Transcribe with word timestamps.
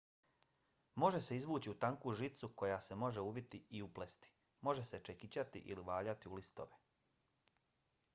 može 1.01 1.19
se 1.25 1.35
izvući 1.41 1.69
u 1.71 1.75
tanku 1.83 2.13
žicu 2.21 2.49
koja 2.61 2.79
se 2.85 2.97
može 3.01 3.25
uviti 3.27 3.59
i 3.79 3.81
uplesti. 3.89 4.31
može 4.69 4.85
se 4.89 5.01
čekićati 5.11 5.63
ili 5.75 5.85
valjati 5.91 6.31
u 6.33 6.39
listove 6.41 6.81